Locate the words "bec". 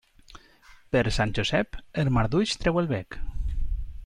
2.97-3.23